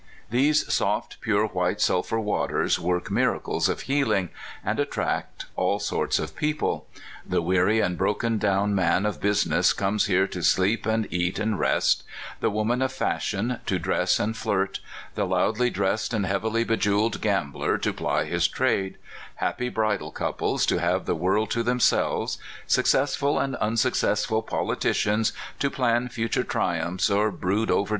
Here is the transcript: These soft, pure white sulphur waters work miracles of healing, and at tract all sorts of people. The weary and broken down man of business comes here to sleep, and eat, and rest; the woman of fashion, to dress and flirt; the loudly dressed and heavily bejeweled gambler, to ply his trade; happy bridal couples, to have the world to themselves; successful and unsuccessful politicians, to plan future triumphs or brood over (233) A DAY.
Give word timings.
These 0.31 0.73
soft, 0.73 1.21
pure 1.21 1.45
white 1.45 1.79
sulphur 1.79 2.19
waters 2.19 2.79
work 2.79 3.11
miracles 3.11 3.69
of 3.69 3.81
healing, 3.81 4.29
and 4.65 4.79
at 4.79 4.89
tract 4.89 5.45
all 5.55 5.77
sorts 5.77 6.17
of 6.17 6.35
people. 6.35 6.87
The 7.23 7.39
weary 7.43 7.81
and 7.81 7.99
broken 7.99 8.39
down 8.39 8.73
man 8.73 9.05
of 9.05 9.21
business 9.21 9.73
comes 9.73 10.07
here 10.07 10.25
to 10.29 10.41
sleep, 10.41 10.87
and 10.87 11.07
eat, 11.13 11.37
and 11.37 11.59
rest; 11.59 12.01
the 12.39 12.49
woman 12.49 12.81
of 12.81 12.91
fashion, 12.91 13.59
to 13.67 13.77
dress 13.77 14.19
and 14.19 14.35
flirt; 14.35 14.79
the 15.13 15.27
loudly 15.27 15.69
dressed 15.69 16.15
and 16.15 16.25
heavily 16.25 16.63
bejeweled 16.63 17.21
gambler, 17.21 17.77
to 17.77 17.93
ply 17.93 18.23
his 18.25 18.47
trade; 18.47 18.97
happy 19.35 19.69
bridal 19.69 20.09
couples, 20.09 20.65
to 20.65 20.79
have 20.79 21.05
the 21.05 21.13
world 21.13 21.51
to 21.51 21.61
themselves; 21.61 22.39
successful 22.65 23.37
and 23.37 23.55
unsuccessful 23.57 24.41
politicians, 24.41 25.31
to 25.59 25.69
plan 25.69 26.09
future 26.09 26.43
triumphs 26.43 27.11
or 27.11 27.29
brood 27.29 27.69
over 27.69 27.69
(233) 27.69 27.75
A 27.75 27.85
DAY. 27.85 27.89